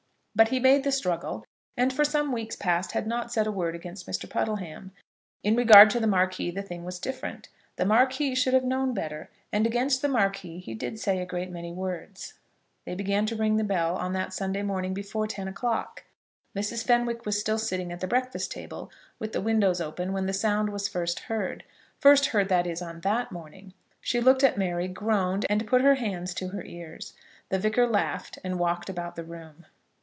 But 0.33 0.47
he 0.47 0.61
made 0.61 0.85
the 0.85 0.93
struggle, 0.93 1.45
and 1.75 1.91
for 1.91 2.05
some 2.05 2.31
weeks 2.31 2.55
past 2.55 2.93
had 2.93 3.05
not 3.05 3.33
said 3.33 3.47
a 3.47 3.51
word 3.51 3.75
against 3.75 4.07
Mr. 4.07 4.29
Puddleham. 4.29 4.91
In 5.43 5.57
regard 5.57 5.89
to 5.89 5.99
the 5.99 6.07
Marquis 6.07 6.51
the 6.51 6.61
thing 6.63 6.85
was 6.85 6.99
different. 6.99 7.49
The 7.75 7.83
Marquis 7.85 8.33
should 8.35 8.53
have 8.53 8.63
known 8.63 8.93
better, 8.93 9.29
and 9.51 9.67
against 9.67 10.01
the 10.01 10.07
Marquis 10.07 10.59
he 10.59 10.73
did 10.73 10.97
say 10.99 11.19
a 11.19 11.25
great 11.25 11.51
many 11.51 11.73
words. 11.73 12.35
They 12.85 12.95
began 12.95 13.25
to 13.25 13.35
ring 13.35 13.57
the 13.57 13.65
bell 13.65 13.97
on 13.97 14.13
that 14.13 14.33
Sunday 14.33 14.61
morning 14.61 14.93
before 14.93 15.27
ten 15.27 15.49
o'clock. 15.49 16.05
Mrs. 16.55 16.85
Fenwick 16.85 17.25
was 17.25 17.37
still 17.37 17.59
sitting 17.59 17.91
at 17.91 17.99
the 17.99 18.07
breakfast 18.07 18.53
table, 18.53 18.89
with 19.19 19.33
the 19.33 19.41
windows 19.41 19.81
open, 19.81 20.13
when 20.13 20.27
the 20.27 20.33
sound 20.33 20.69
was 20.69 20.87
first 20.87 21.19
heard, 21.27 21.65
first 21.99 22.27
heard, 22.27 22.47
that 22.47 22.65
is, 22.65 22.81
on 22.81 23.01
that 23.01 23.33
morning. 23.33 23.73
She 23.99 24.21
looked 24.21 24.45
at 24.45 24.57
Mary, 24.57 24.87
groaned, 24.87 25.45
and 25.49 25.67
put 25.67 25.81
her 25.81 25.95
hands 25.95 26.33
to 26.35 26.47
her 26.49 26.63
ears. 26.63 27.13
The 27.49 27.59
Vicar 27.59 27.85
laughed, 27.85 28.39
and 28.45 28.57
walked 28.57 28.89
about 28.89 29.17
the 29.17 29.25
room. 29.25 29.65